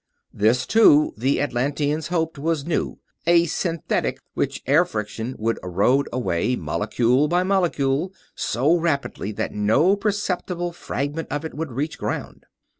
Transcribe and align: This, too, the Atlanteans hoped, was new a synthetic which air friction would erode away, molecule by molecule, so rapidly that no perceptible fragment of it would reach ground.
This, 0.33 0.65
too, 0.65 1.13
the 1.15 1.39
Atlanteans 1.39 2.07
hoped, 2.07 2.39
was 2.39 2.65
new 2.65 2.97
a 3.27 3.45
synthetic 3.45 4.17
which 4.33 4.63
air 4.65 4.83
friction 4.83 5.35
would 5.37 5.59
erode 5.63 6.09
away, 6.11 6.55
molecule 6.55 7.27
by 7.27 7.43
molecule, 7.43 8.11
so 8.33 8.75
rapidly 8.75 9.31
that 9.33 9.53
no 9.53 9.95
perceptible 9.95 10.71
fragment 10.71 11.27
of 11.31 11.45
it 11.45 11.53
would 11.53 11.71
reach 11.73 11.99
ground. 11.99 12.47